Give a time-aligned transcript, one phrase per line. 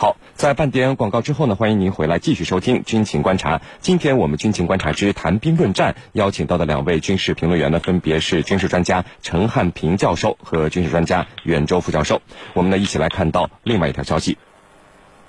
[0.00, 3.58] 好，在半点广告之后呢，欢迎您回来继续收听《军情观察》。
[3.80, 12.22] 今天我们《军情观察之谈兵论战》邀请到的两位军事评论员呢，分别是军事专家陈汉平教授和军事专家袁周副教授。
[12.54, 14.38] 我们呢一起来看到另外一条消息。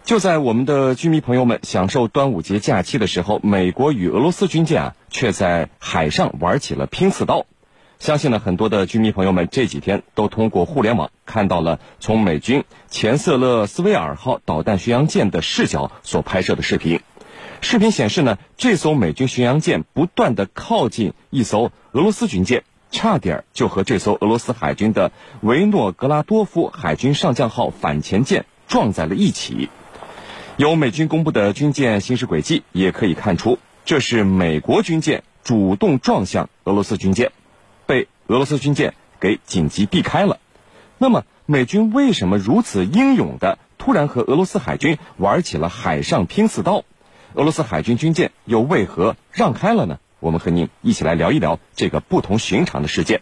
[0.05, 7.46] 就在我们的军迷朋友们享受端午节假期的时候，美国与俄罗斯军舰啊，却在海上玩起了拼刺刀。
[8.02, 17.01] 相信呢，很多的军迷朋友们这几天都通过互联网看到了从美军钱瑟勒斯威尔号导弹巡洋舰的视角所拍摄的视频。
[17.61, 25.11] 视频显示呢，这艘美军巡洋舰不断的靠近一艘俄罗斯军舰，差点就和这艘俄罗斯海军的
[25.42, 29.70] 维诺格拉多夫海军上将号反潜舰撞在了一起。
[30.57, 37.31] 由美军公布的军舰行驶轨迹也可以看出，这是美国军舰主动撞向俄罗斯军舰。
[37.91, 40.39] 被俄罗斯军舰给紧急避开了。
[40.97, 46.86] 那么，美军为什么如此英勇的突然和俄罗斯海军玩起了海上拼刺刀？
[47.33, 50.00] 俄罗斯海军军舰又为何让开了呢？
[50.22, 53.20] 我们和您一起来聊一聊这个不同寻常的事件。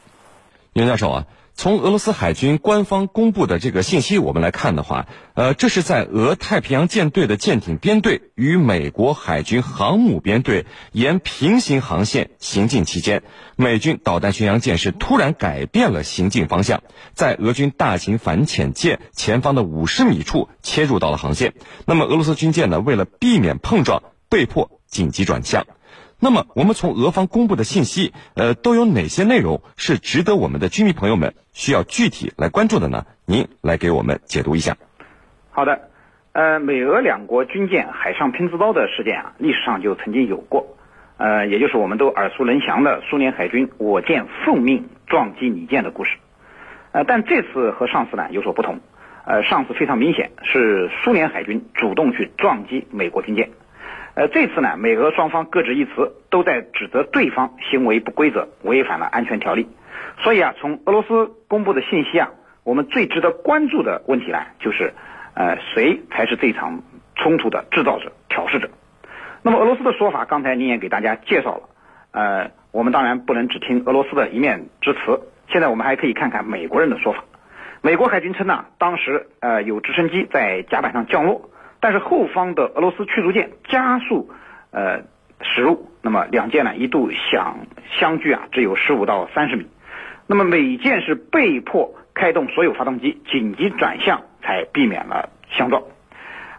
[0.73, 1.25] 袁教授啊。
[1.59, 13.23] 从俄罗斯海军官方公布的这个信息，我们来看的话，呃，这是在俄太平洋舰队的舰艇编队与美国海军航母编队沿平行航线行进期间，
[13.57, 16.81] 美军导弹巡洋舰是突然改变了行进方向，
[17.13, 21.55] 在俄军大型反潜舰前方的五十米处切入到了航线。
[21.85, 25.67] 那么俄罗斯军舰呢，为了避免碰撞，被迫紧急转向。
[26.21, 33.05] 那么，我们从俄方公布的信息，呃，都有哪些内容是值得我们的军迷朋友们需要具体来关注的呢？
[33.25, 34.75] 您来给我们解读一下。
[35.49, 35.89] 好的，
[36.33, 40.75] 呃，美俄两国军舰海上拼刺刀的事件啊，历史上就曾经有过，
[41.15, 46.17] 呃，也就是我们都耳熟能详的苏联海军我舰奉命撞击你舰的故事。
[46.91, 48.81] 呃，但这次和上次呢有所不同，
[49.23, 53.51] 呃，上次非常明显是苏联海军主动去撞击美国军舰。
[54.19, 59.69] 呃，这次呢，美俄双方各执一词，都在指责对方行为不规则，违反了安全条例。
[60.17, 62.31] 所以啊，从俄罗斯公布的信息啊，
[62.65, 64.93] 我们最值得关注的问题呢，就是，
[65.35, 66.83] 呃，谁才是这场
[67.15, 68.69] 冲突的制造者、挑事者？
[69.41, 71.69] 那么俄罗斯的说法，刚才您也给大家介绍了。
[72.11, 77.23] 呃，我们当然不能只听俄罗斯的一面之词，现在我们还可以看看美国人的说法。
[77.81, 81.49] 美国海军称呢，当时呃有直升机在甲板上降落。
[81.79, 84.29] 但是后方的俄罗斯驱逐舰加速，
[84.71, 85.01] 呃
[85.41, 87.59] 驶入，那么两舰呢一度相
[87.97, 89.67] 相距啊只有十五到三十米，
[90.27, 95.83] 那么美舰是被迫开动所有发动机紧急转向，才避免了相撞，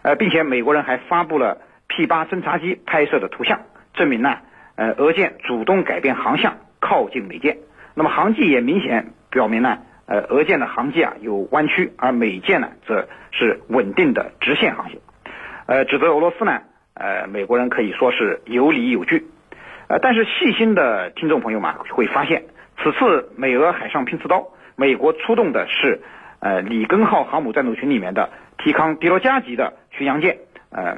[0.01, 3.61] 呃，并且美国人还发布了 P 八侦察机拍摄的图像，
[3.93, 4.39] 证明呢，
[4.75, 7.57] 呃，俄舰主动改变航向靠近美舰，
[7.93, 9.77] 那么航迹也明显表明呢。
[10.07, 14.99] 呃，俄舰的航迹啊有弯曲，而美舰呢则是稳定的直线航行。
[15.65, 16.61] 呃，指责俄罗斯呢，
[16.93, 19.27] 呃，美国人可以说是有理有据。
[19.87, 22.43] 呃，但是细心的听众朋友们会发现，
[22.77, 26.01] 此次美俄海上拼刺刀，美国出动的是
[26.39, 30.37] 呃里根号航母战斗群里面的提康迪罗加级的巡洋舰。
[30.71, 30.97] 呃，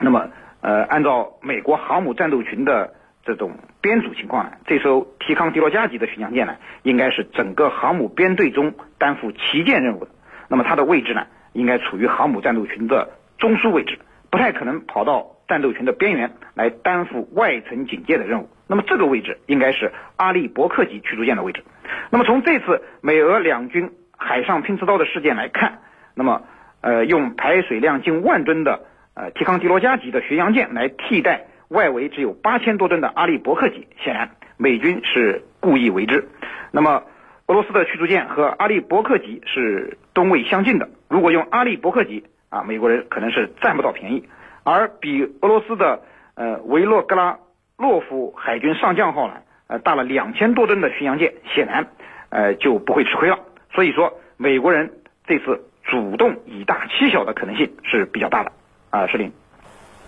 [0.00, 0.28] 那么
[0.60, 2.94] 呃，按照美国航母战斗群的。
[3.26, 10.10] 这种编组情况呢，这艘提康迪罗加级的巡洋舰呢，应该是整个航母编队中担负旗舰任务的。
[10.46, 13.98] 那么它的位置呢，应该处于航母战斗群的中枢位置，
[14.30, 18.48] 不太可能跑到战斗群的边缘来担负外层警戒的任务。
[18.66, 21.62] 那么这个位置应该是阿利伯克级驱逐舰的位置。
[22.10, 25.80] 那么从这次美俄两军海上拼刺刀的事件来看，
[26.14, 26.42] 那么
[26.80, 31.46] 呃，用排水量近万吨的呃提康迪罗加级的巡洋舰来替代。
[31.68, 36.28] 外围只有八千多吨的阿利伯克级，显然美军是故意为之。
[36.70, 37.02] 那么，
[37.46, 40.90] 俄罗斯的驱逐舰和阿利伯克级是吨位相近的。
[41.08, 44.28] 如果用阿利伯克级啊，美国人可能是占不到便宜。
[44.62, 46.02] 而比俄罗斯的
[46.36, 47.38] 呃维洛格拉
[47.76, 49.34] 洛夫海军上将号呢，
[49.66, 51.88] 呃大了两千多吨的巡洋舰，显然
[52.28, 53.40] 呃就不会吃亏了。
[53.74, 54.92] 所以说，美国人
[55.26, 58.52] 这次主动以大欺小的可能性是比较大的。
[58.90, 59.32] 啊，是林，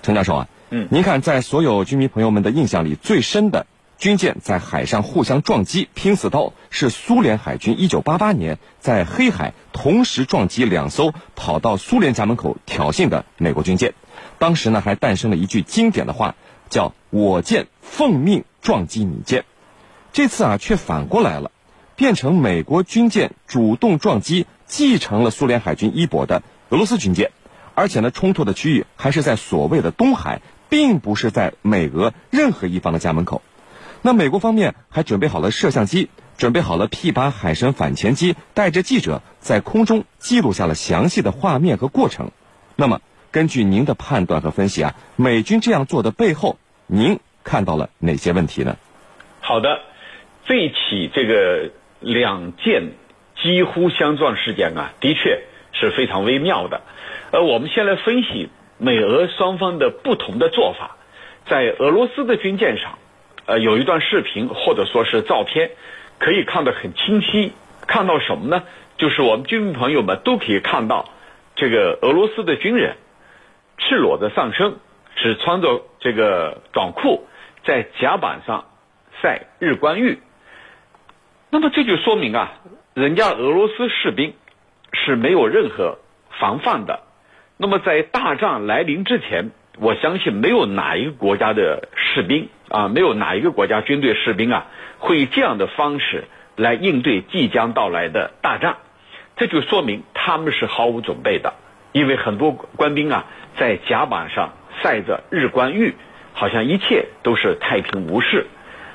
[0.02, 0.46] 陈教授啊。
[0.70, 3.66] 嗯，您看，在所有军迷朋友们的印象里，最深的
[3.98, 13.94] 军舰在海上互相撞击拼刺刀，是苏联海军一九八八年在黑海同时撞击两艘跑到苏联家门口挑衅的美国军舰。
[14.38, 16.34] 当时呢，还诞生了一句经典的话，
[16.68, 19.44] 叫“我舰奉命撞击你舰”。
[20.12, 21.50] 这次啊，却反过来了，
[21.96, 27.30] 变成美国军舰主动撞击继承了苏联海军衣钵的俄罗斯军舰，
[27.74, 30.42] 而且呢，冲突的区域还是在所谓的东海。
[30.68, 33.40] 并不是在美俄任何一方的家门口，
[34.06, 42.30] 那美国方面还准备好了摄像机，准备好了 P 八海神反潜机，带着记者在空中记录下了详细的画面和过程。
[42.76, 43.00] 那么，
[43.32, 46.56] 根据您的判断和分析啊，美军这样做的背后，
[46.86, 48.76] 您看到了哪些问题呢？
[49.40, 49.80] 好的，
[50.44, 52.92] 这一起这个两舰
[53.42, 55.42] 几乎相撞事件啊，的确
[55.72, 56.82] 是非常微妙的。
[57.32, 60.96] 呃，我们先来分析美俄双方的不同的做法。
[61.50, 62.98] 在俄罗斯的军舰上，
[63.46, 65.70] 呃，有一段视频或者说是照片，
[66.18, 67.52] 可以看得很清晰。
[67.86, 68.64] 看到什么呢？
[68.98, 71.08] 就是我们军民朋友们都可以看到，
[71.54, 72.96] 这个俄罗斯的军人
[73.78, 74.74] 赤裸的上身，
[75.14, 77.28] 只穿着这个短裤，
[77.64, 78.64] 在甲板上
[79.22, 80.18] 晒日光浴。
[81.50, 82.52] 那么这就说明啊，
[82.94, 84.34] 人家俄罗斯士兵
[84.92, 85.98] 是没有任何
[86.40, 87.04] 防范的。
[87.56, 89.52] 那么在大战来临之前。
[89.78, 94.68] 我相信没有哪一个国家的士兵啊，没有哪一个国家军队士兵啊，
[94.98, 96.24] 会以这样的方式
[96.56, 98.76] 来应对即将到来的大战。
[99.36, 101.52] 这就说明他们是毫无准备的，
[101.92, 103.26] 因为很多官兵啊
[103.58, 105.94] 在甲板上晒着日光浴，
[106.32, 108.46] 好像一切都是太平无事。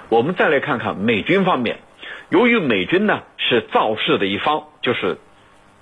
[0.10, 1.78] 我们再来看看美军方面，
[2.30, 5.20] 由于美军呢是造势的一方，就是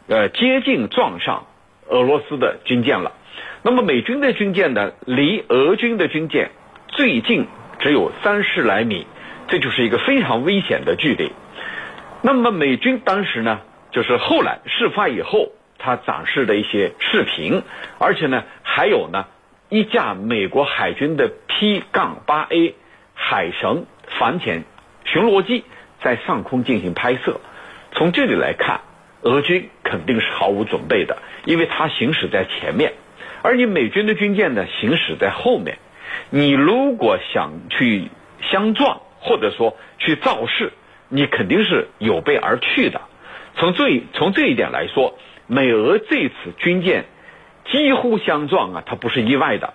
[0.10, 1.48] 呃接近撞上
[1.88, 3.14] 俄罗斯的军舰了。
[3.62, 6.52] 那么美军的军舰呢，离俄军的军舰
[7.00, 7.48] 最近
[7.80, 9.08] 只有三十来米，
[9.48, 11.32] 这就是一个非常危险的距离。
[12.22, 17.64] 那么美军当时呢，就是后来事发以后，他展示的一些视频，
[18.00, 19.28] 而且呢，还有呢
[19.70, 22.76] 一架美国海军的 P 杠八 A
[23.14, 23.86] 海神
[24.20, 24.66] 反潜
[25.06, 25.64] 巡逻机
[26.04, 27.40] 在上空进行拍摄。
[27.94, 28.82] 从这里来看，
[29.22, 32.92] 俄军肯定是毫无准备的，因为它行驶在前面。
[33.42, 35.78] 而你美军的军舰呢，行驶在后面，
[36.30, 38.10] 你如果想去
[38.52, 40.74] 相撞，或者说去造势，
[41.10, 43.02] 你肯定是有备而去的。
[43.56, 45.18] 从这从这一点来说，
[45.48, 47.06] 美俄这次军舰
[47.72, 49.74] 几乎相撞啊，它不是意外的，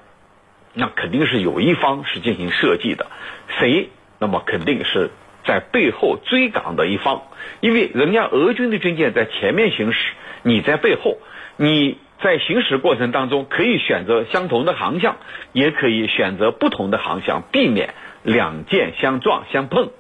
[0.73, 3.07] 那肯定是有一方是进行设计的，
[3.59, 3.91] 谁？
[4.19, 5.11] 那么肯定是
[5.45, 7.23] 在背后追赶的一方，
[7.61, 9.99] 因为人家俄军的军舰在前面行驶，
[10.43, 11.19] 你在背后，
[11.57, 11.99] 你。
[12.23, 15.17] 在行驶过程当中，可以选择相同的航向，
[15.53, 19.91] 也可以选择不同的航向，避免两舰相撞相碰。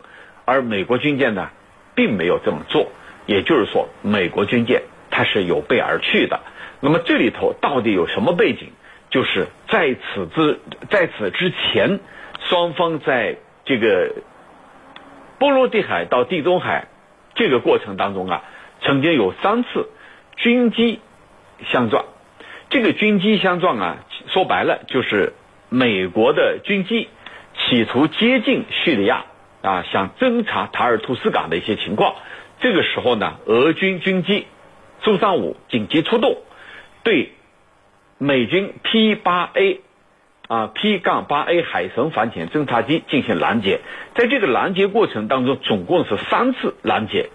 [0.44, 1.50] 而美国军舰呢，
[1.94, 2.88] 并没有这么做，
[3.26, 6.40] 也就是说，美国军舰它是有备而去的。
[6.81, 8.69] 那么这里头到底有什么背景？
[9.10, 10.58] 就是在此之
[10.90, 12.00] 在此之前，
[12.40, 14.12] 双方在这个
[15.38, 16.88] 波罗的海到地中海
[17.34, 18.43] 这个过程当中啊，
[18.82, 19.88] 曾经有三次
[20.37, 21.00] 军机
[21.70, 22.04] 相撞。
[22.70, 25.34] 这个军机相撞啊，说白了就是
[25.68, 27.08] 美国的军机
[27.56, 29.26] 企图接近叙利亚
[29.62, 32.16] 啊，想侦察塔尔图斯港的一些情况。
[32.60, 34.46] 这个时候呢，俄军军机
[35.02, 36.38] 苏三五紧急出动，
[37.04, 37.32] 对
[38.18, 39.80] 美军 P 八 A
[40.48, 43.80] 啊 P 杠八 A 海神反潜侦察机进行拦截。
[44.16, 47.30] 在这个拦截过程当中，总共是三次拦截，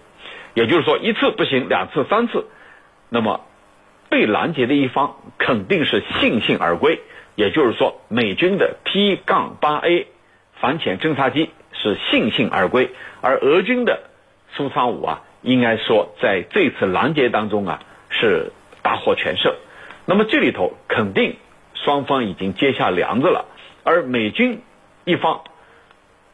[0.54, 2.46] 也就是说一次不行，两次、三次，
[3.08, 3.46] 那么。
[4.10, 7.00] 被拦截的一方肯定是悻悻而归，
[7.36, 10.08] 也就是说，美军的 P 杠八 A
[10.60, 12.90] 反潜侦察机是悻悻而归，
[13.20, 14.00] 而俄军的
[14.52, 18.50] 苏三五啊，应该说在这次拦截当中啊是
[18.82, 19.54] 大获全胜。
[20.06, 21.36] 那么这里头肯定
[21.74, 23.46] 双方已经结下梁子了，
[23.84, 24.60] 而美军
[25.04, 25.44] 一方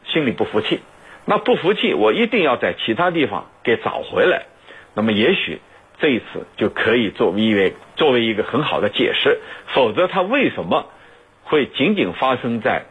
[0.03, 0.81] 心里不服气，
[1.25, 4.47] 那不服气，我一定要在其他地方给找回来。
[4.95, 5.61] 那么也许。
[5.99, 10.85] 这一次就可以作为一为作为一个很好的解释，否则它为什么
[11.43, 12.85] 会仅仅发生在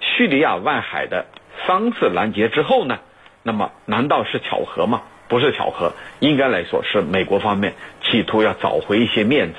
[0.00, 1.26] 叙利亚外海的
[1.66, 3.00] 三次拦截之后呢？
[3.42, 5.02] 那么难道是巧合吗？
[5.28, 9.54] 不是巧合，应该来说是美国方面企图要找回一些面子，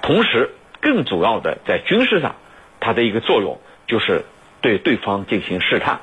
[0.00, 2.36] 同时更主要的在军事上，
[2.80, 4.24] 它的一个作用就是
[4.60, 6.00] 对对方进行试探，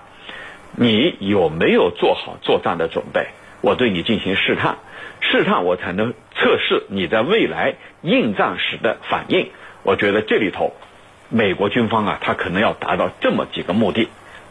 [0.76, 3.28] 你有没有做好作战的准备？
[3.62, 4.78] 我对你进行试探，
[5.22, 6.14] 试探我才能
[6.44, 9.50] 测试你在未来应战时的反应。
[9.84, 10.74] 我觉得这里头，
[11.30, 14.10] 美国军方啊，他可能要达到这么几个目的。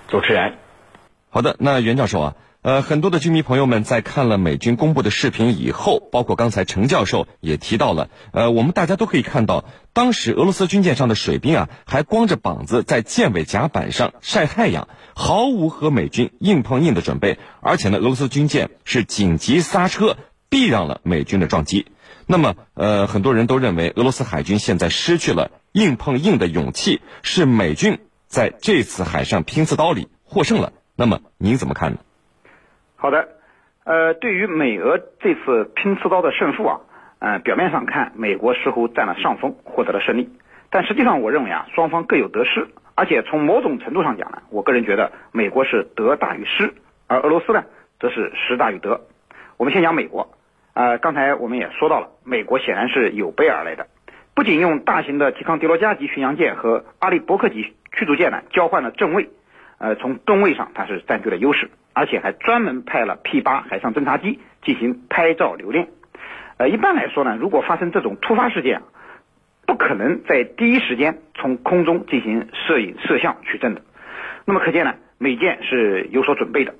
[0.09, 0.55] 主持人，
[1.29, 2.35] 好的，那袁教授啊。
[2.63, 20.17] 呃，很多的军迷朋友们在看了美军公布的视频以后，包括刚才陈教授也提到了，呃，我们大家都可以看到，当时俄罗斯军舰上的水兵啊，还光着膀子在舰尾甲板上晒太阳，毫无和美军硬碰硬的准备，而且呢，俄罗斯军舰是紧急刹车
[20.53, 21.87] 避让了美军的撞击。
[22.27, 30.75] 那么，呃，很多人都认为俄罗斯海军现在失去了硬碰硬的勇气，是美军在这次海上拼刺刀里获胜了。
[30.95, 31.99] 那么，您怎么看呢？
[32.97, 33.29] 好的，
[33.85, 36.81] 呃，对于美俄这次拼刺刀的胜负啊，
[37.21, 40.29] 嗯，表面上看，美国似乎占了上风，获得了胜利。
[40.69, 46.75] 但实际上，我认为啊，双方各有得失，而且从某种程度上讲呢，我个人觉得美国是得大于失，
[47.07, 47.65] 而俄罗斯呢，
[47.99, 49.01] 则是失大于得。
[49.57, 50.35] 我们先讲美国，
[50.75, 53.87] 呃，刚才我们也说到了，美国显然是有备而来的，
[54.35, 59.29] 不仅用大型的提康迪罗加级巡洋舰和阿利伯克级驱逐舰呢交换了正位，
[59.79, 65.89] 呃，从吨位上它是占据了优势，而且还专门派了 P 八海上侦察机进行拍照留念。
[66.57, 68.81] 呃，一般来说呢，如果发生这种突发事件，
[69.67, 73.83] 不可能在第一时间从空中进行摄影摄像取证的。
[74.47, 76.75] 那么可见呢，美舰是有所准备的。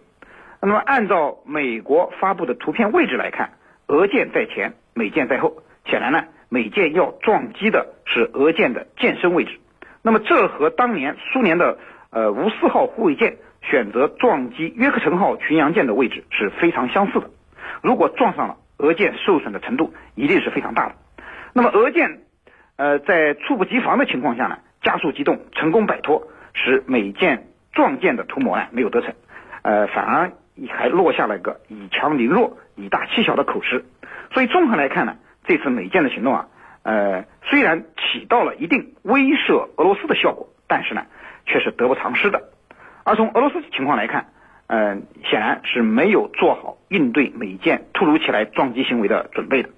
[0.63, 3.51] 那么按照美国发布的图片位置来看，
[3.93, 5.59] 俄舰在前，美舰在后。
[5.85, 9.61] 显然呢，美舰要撞击的是俄舰的舰身位置。
[10.01, 11.77] 那么这和当年苏联的
[12.09, 17.29] 呃吴四号护卫舰选择撞击约克城号巡洋舰的位置是非常相似的。
[17.83, 20.95] 如果撞上了，俄舰受损的程度一定是非常大的。
[21.53, 22.21] 那么俄舰
[22.77, 29.13] 呃在猝不及防的情况下呢，加速机动，成功摆脱，使美舰撞舰的图谋呢没有得逞，
[29.61, 30.33] 呃反而。
[30.69, 33.85] 还落下了个以强凌弱、以大欺小的口实，
[34.33, 36.49] 所以综合来看呢，这次美舰的行动啊，
[36.83, 41.07] 呃，虽然起到了一定威慑俄罗斯的效果，但是呢，
[41.47, 42.51] 却是得不偿失的。
[43.05, 44.27] 而从俄罗斯情况来看，
[44.67, 49.71] 嗯，显然是没有做好应对美舰突如其来撞击行为的准备的。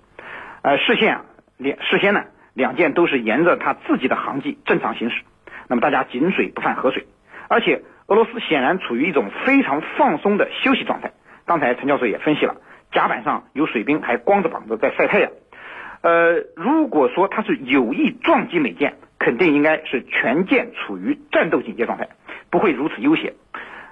[0.62, 1.24] 呃，事先啊，
[1.56, 5.22] 两事先呢，两舰都是沿着它自己的航迹正常行驶，
[5.68, 7.06] 那么大家井水不犯河水，
[7.48, 7.82] 而且。
[8.06, 11.12] 俄罗斯显然处于一种非常放松的休息状态。
[11.46, 12.56] 刚才陈教授也分析了，
[12.92, 15.30] 甲板上有水兵还光着膀子在晒太阳。
[16.02, 22.08] 呃，如果说他是有意撞击美舰，肯定应该是全舰处于战斗警戒状态，
[22.50, 23.32] 不会如此悠闲。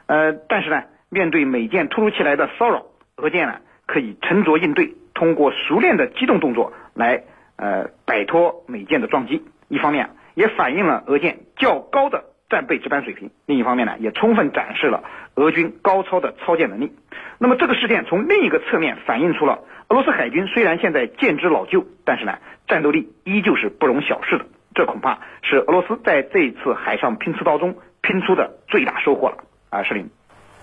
[0.06, 2.84] 呃，但是呢，面对美舰突如其来的骚扰，
[3.16, 7.22] 俄舰呢可以沉着应对，通过熟练的机动动作来
[7.56, 9.42] 呃摆脱美舰的撞击。
[9.68, 12.24] 一方面也反映了俄舰较高的。
[12.52, 15.02] 战备值班水平，另一方面呢，也充分展示了
[15.34, 16.92] 俄军高超的操舰能力。
[17.38, 22.34] 那么这个事件从另一个侧面反映出了俄罗斯海军虽然现在舰只老旧，但是呢，
[22.68, 24.44] 战斗力依旧是不容小视的。
[24.74, 29.38] 这恐怕是俄罗斯在这一次海上拼刺刀中拼出的最大收获了。
[29.70, 30.10] 啊，石林。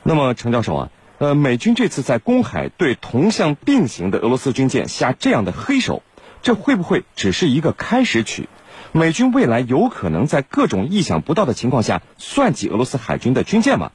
[0.04, 6.04] 那么程教授啊，呃，美军这次在公海对同向并行的俄罗斯军舰下这样的黑手，
[6.44, 8.48] 这会不会只是一个开始曲？
[8.94, 13.92] 美军未来有可能在各种意想不到的情况下算计俄罗斯海军的军舰吗？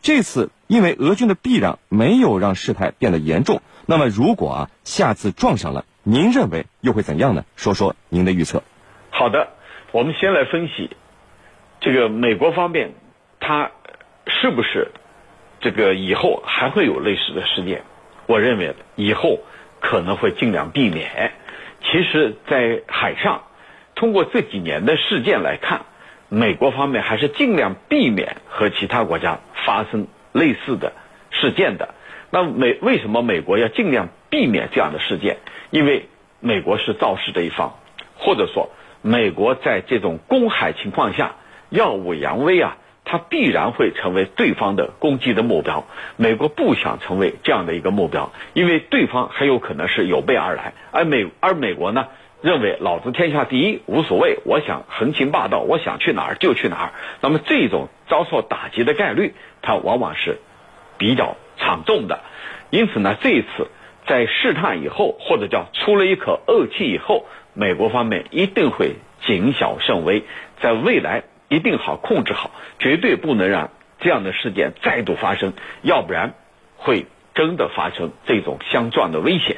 [0.00, 3.60] 这次因为俄军的避让，没有让事态变得严重。
[3.84, 7.44] 那么如果啊下次撞上了，您认为又会怎样呢？
[7.56, 8.62] 说说您的预测。
[9.10, 9.48] 好的，
[9.92, 10.90] 我们先来分析
[11.80, 12.92] 这个美国方面，
[13.40, 13.70] 他
[14.26, 14.92] 是不是
[15.60, 17.82] 这个以后还会有类似的事件？
[18.26, 19.40] 我认为以后
[19.80, 21.32] 可能会尽量避免。
[21.82, 23.42] 其实，在海上。
[23.98, 25.80] 通过这几年的事件来看，
[26.28, 30.92] 美国方面还是尽量避免和其他国家发生类似的
[31.32, 31.96] 事件的。
[32.30, 35.38] 那美为什么美国要尽量避免这样的事件？
[35.70, 37.74] 因为美国是造势这一方，
[38.16, 38.70] 或者说
[39.02, 41.34] 美国在这种公海情况下
[41.68, 45.88] 耀武扬威啊，它必然会成为对方的攻击的目标。
[46.16, 52.06] 美国不想成为这样的一个目标，因为对方很有可能是有备而来，而美而美国呢？
[52.40, 56.92] 认为老子天下第一无所谓，我想横行霸道，我想去哪儿就去哪儿。
[57.20, 60.38] 那么这种遭受打击的概率，它往往是
[60.98, 62.20] 比较惨重的。
[62.70, 63.66] 因此呢，这一次
[64.06, 68.94] 在试探以后，或者叫出了一口恶气以后，美国方面一定会
[69.26, 70.22] 谨小慎微，
[70.60, 76.34] 在未来一定好控制好，绝对不能让这样的事件再度发生，要不然
[76.76, 79.56] 会真的发生这种相撞的危险。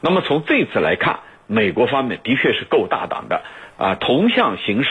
[0.00, 1.18] 那么从这次来看。
[1.50, 3.42] 美国方面的确是够大胆的
[3.76, 4.90] 啊，同向行驶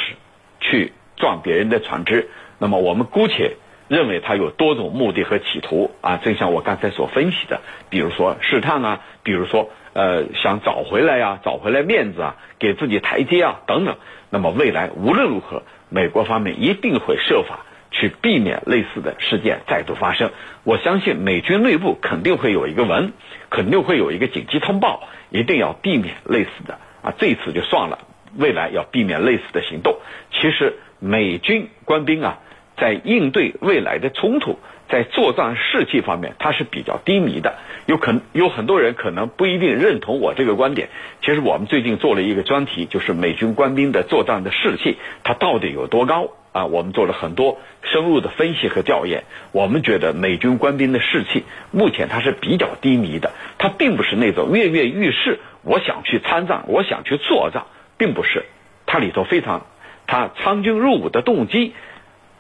[0.60, 2.28] 去撞别人的船只。
[2.58, 3.56] 那么我们姑且
[3.88, 13.96] 认为他有多种目的和企图啊，正像我刚才所分析的，比如说试探啊，比如说呃想找回来呀，找回来面子啊，给自己台阶啊等等。
[14.30, 20.32] 那么未来无论如何，美国方面一定会设法去避免类似的事件再度发生。
[20.64, 23.14] 我相信美军内部肯定会有一个文，
[23.50, 25.08] 肯定会有一个紧急通报。
[25.32, 28.00] 一定要避免类似的啊，这次就算了，
[28.36, 29.98] 未来要避免类似的行动。
[30.32, 32.40] 其实美军官兵啊，
[32.78, 34.58] 在应对未来的冲突，
[34.90, 37.60] 在作战士气方面，他是比较低迷的。
[37.90, 40.90] 有可有很多人可能不一定认同我这个观点。
[41.22, 46.68] 其实我们最近做了一个专题，就是美军官兵的作战的士气，它到底有多高啊？
[46.68, 49.24] 我们做了很多深入的分析和调研。
[49.54, 53.32] 我们觉得美军官兵的士气目前它是比较低迷的。
[53.58, 57.64] 它并不是那种跃跃欲试，我想去参战，我想去作战，
[57.98, 58.46] 并不是。
[58.86, 59.66] 它里头非常
[60.06, 61.74] 他参军入伍的动机，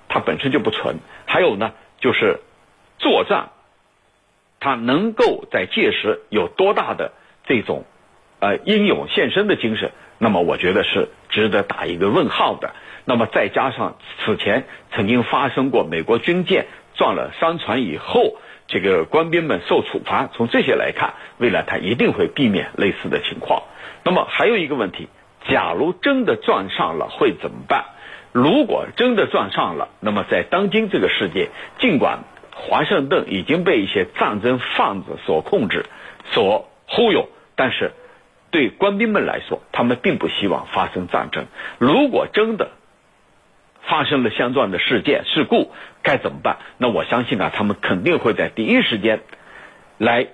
[0.10, 0.98] 它本身就不纯。
[1.26, 2.40] 还有呢，就是
[3.00, 3.50] 作战，
[4.60, 7.12] 他能够在届时有多大的
[7.46, 7.86] 这种
[8.40, 12.74] 呃英勇献身的精神，那么我觉得是值得打一个问号的。
[13.06, 18.38] 那么再加上此前曾经发生过美国军舰撞了商船以后，
[18.68, 23.64] 这个官兵们受处罚，从这些来看，未来他一定会避免类似的情况。
[24.04, 25.08] 那么还有一个问题，
[25.48, 27.86] 假如真的撞上了会怎么办？
[28.32, 31.50] 如果真的撞上了，那么在当今这个世界，
[31.80, 32.20] 尽管
[32.62, 35.86] 华盛顿已经被一些战争贩子所控制、
[36.32, 37.94] 所忽悠，但是
[38.52, 41.46] 对官兵们来说，他们并不希望发生战争。
[41.78, 42.72] 如果真的
[43.84, 45.72] 发生了相撞的事件事故，
[46.04, 46.58] 该怎么办？
[46.78, 49.22] 那我相信啊，他们肯定会在第一时间
[49.98, 50.28] 来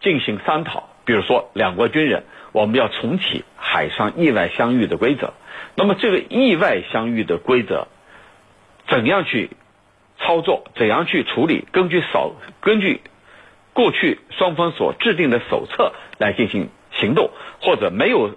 [0.00, 0.90] 进行商讨。
[1.04, 5.32] 比如说，两国军人，我们要重启海上意外相遇的规则。
[5.74, 7.88] 那么，这个意外相遇的规则
[8.86, 9.50] 怎样去
[10.22, 10.64] 操作？
[10.76, 11.66] 怎样去处理？
[11.72, 13.00] 根据手根据
[13.72, 18.36] 过去双方所制定的手册来进行行动，或者没有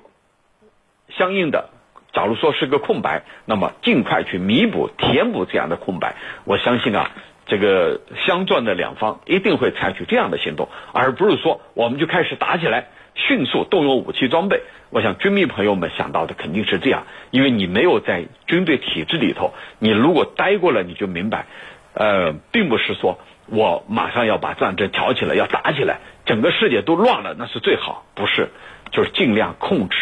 [1.10, 1.70] 相应的。
[2.12, 6.16] 假如说是个空白，那么尽快去弥补、填补这样的空白。
[6.46, 7.12] 我相信啊，
[7.46, 14.62] 这个相撞的两方一定会采取这样的行动，而不是说我们就开始打起来，迅速动用武器装备。
[14.92, 21.48] 我想军迷朋友们想到的肯定是这样，因为你没有在军队体制里头，你如果待过了，你就明白，
[21.96, 28.50] 呃，并不是说我马上要把战争挑起来，要打起来，整个世界都乱了，那是最好，不是，
[28.92, 29.98] 就是尽量控制。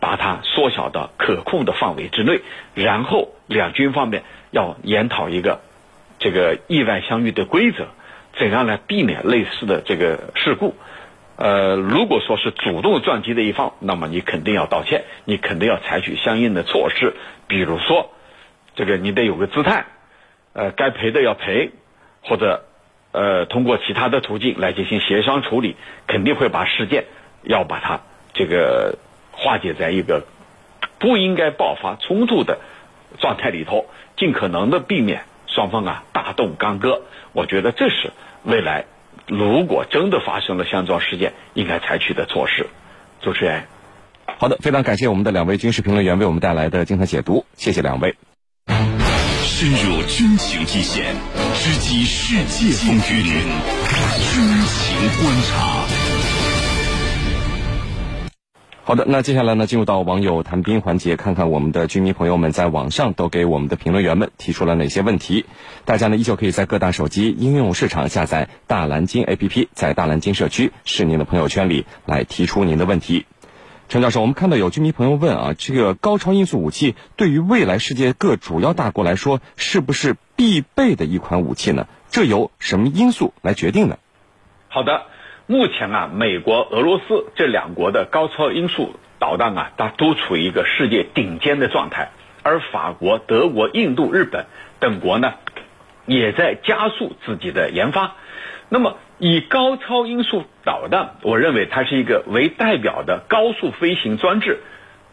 [0.00, 2.40] 把它缩小到可控的范围之内，
[2.74, 5.60] 然后两军方面要研讨一个
[6.20, 7.88] 这个意外相遇的规则，
[8.38, 10.76] 怎样来避免类似的这个事故？
[11.34, 17.16] 呃，如果说是主动撞击的一方，那么你肯定要道歉，你肯定要采取相应的措施，
[17.48, 18.12] 比如说
[18.76, 19.86] 这个你得有个姿态，
[20.52, 21.70] 呃，该赔的要赔，
[22.22, 22.64] 或者
[23.12, 27.04] 呃通过其他的途径来进行协商处理，肯定会把事件
[27.42, 28.00] 要把它
[28.34, 28.98] 这个。
[29.40, 30.24] 化解在一个
[30.98, 32.58] 不应该爆发冲突的
[33.20, 37.02] 状态里头，尽可能的避免双方啊大动干戈。
[37.32, 38.10] 我觉得这是
[38.42, 38.86] 未来
[39.28, 42.66] 如果真的发生了相撞事件应该采取的措施。
[43.22, 43.62] 主持人，
[44.40, 48.16] 好的，非常感谢我们的两位军事评论员为我们带来的精彩解读，谢谢两位。
[49.60, 51.16] 深入军情一线，
[51.52, 55.84] 直击世界风云，军情观察。
[58.84, 65.44] 好的，那接下来呢，进入到网友谈兵环节，看看我们的军迷朋友们在网上都给我们的评论员们提出了哪些问题。
[65.84, 73.26] 大家呢依旧可以在各大手机应用市场下载大蓝鲸 APP，在大蓝鲸社区是您的朋友圈里来提出您的问题。
[73.88, 81.86] 陈教授，我们看到有居民朋友问啊，这个高超音速武器对于未来世界各主要大国来说，是不是必备的一款武器呢？
[82.10, 83.96] 这由什么因素来决定呢？
[84.68, 85.04] 好的。
[85.46, 92.10] 目前啊，美国、俄罗斯这两国的高超音速导弹啊，它都处于一个世界顶尖的状态。
[92.42, 94.44] 而法国、德国、印度、日本
[94.80, 95.32] 等国呢，
[96.04, 98.16] 也在加速自己的研发。
[98.68, 104.60] 那么，以高超音速导弹，我认为它是一个为代表的高速飞行装置，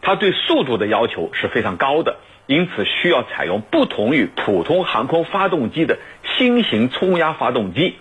[0.02, 2.16] 它对速度的要求是非常高的，
[2.46, 5.98] 因此需要采用不同于普通航空发动机的
[6.36, 7.96] 新型冲压发动机。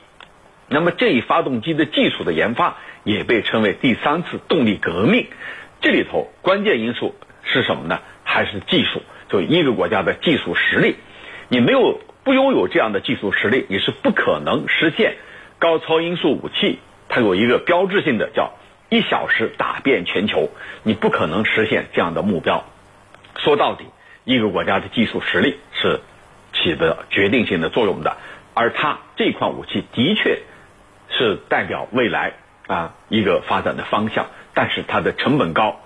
[0.68, 5.28] 那么这一发动机的技术的研发也被称为第三次动力革命，
[5.80, 8.02] 这里头关键因素是什么呢？
[8.24, 9.02] 还是技术？
[9.30, 10.98] 就一个国家的技术实力，
[11.48, 15.16] 你没有不拥有这样的技术实力，你是不可能实现
[15.60, 16.80] 高超音速武器。
[17.10, 18.54] 它有一个标志性的叫
[18.90, 20.50] 一小时打遍全球，
[20.84, 22.66] 你不可能实现这样的目标。
[23.38, 23.86] 说到底，
[24.24, 26.02] 一个国家的技术实力是
[26.54, 28.18] 起的决定性的作用的，
[28.54, 30.42] 而它这款武器的确。
[31.08, 32.34] 是代表未来
[32.66, 35.80] 啊一个发展的方向，但是它的成本高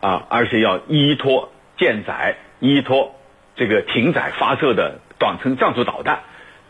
[0.00, 3.14] 啊，而且要依托舰载、依托
[3.54, 6.24] 这个停载发射的短程战术导弹，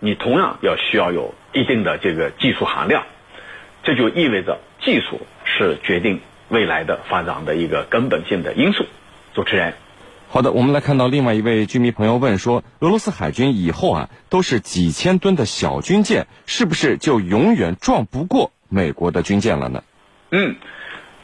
[0.07, 3.03] 你同样要需要有一定的这个技术含量，
[3.83, 8.87] 这就意味着技术是决定未来的发展的一个根本性的因素。
[9.35, 9.75] 主持人。
[10.29, 19.83] 好的，我们来看到另外一位居民朋友问说：俄罗斯海军以后啊都是几千吨的小军舰，是不是就永远撞不过美国的军舰了呢？
[20.31, 20.55] 嗯，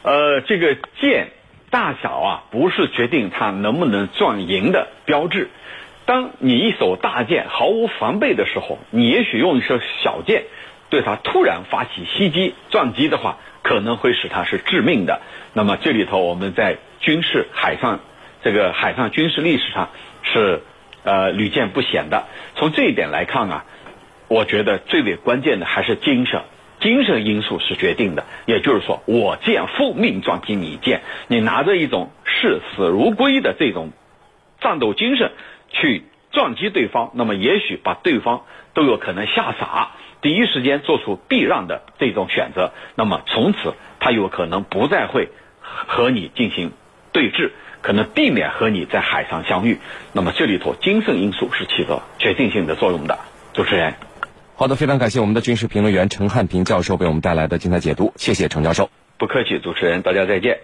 [0.02, 1.30] 呃，这个舰
[1.70, 5.50] 大小啊不是决定它能不能撞赢的标志。
[6.12, 10.42] 当你一艘大舰毫无防备的时候，你也许用一艘小舰
[10.90, 15.22] 对它突然发起袭击撞击的话，可能会使它是致命的。
[15.54, 18.00] 那么这里头我们在军事海上。
[18.42, 19.88] 这个海上军事历史上
[20.22, 20.60] 是
[21.02, 22.26] 呃屡见不鲜的。
[22.56, 23.64] 从这一点来看啊，
[24.28, 26.42] 我觉得最为关键的还是精神，
[26.80, 28.26] 精神因素是决定的。
[28.44, 33.92] 也就是说，我舰奉命撞击你舰，你拿着一种视死如归的这种
[34.60, 35.32] 战斗精神
[35.72, 39.92] 去撞击对方，那么也许把对方都有可能吓傻。
[40.20, 45.30] 第一时间做出避让的这种选择，那么从此他有可能不再会
[45.60, 46.70] 和你进行
[47.10, 49.78] 对峙，可能避免和你在海上相遇。
[50.12, 53.18] 那么这里头精神因素是起着决定性的作用的。
[53.52, 53.94] 主持人，
[54.54, 58.88] 好的，非常感谢我们的军事评论员陈汉平教授为我们带来的精彩解读，谢谢陈教授。
[59.18, 60.60] 不客气，主持人，大家再见。